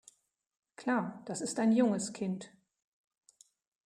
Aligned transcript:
Klar, 0.77 1.21
das 1.27 1.41
ist 1.41 1.59
ein 1.59 1.71
junges 1.71 2.11
Kind. 2.11 2.51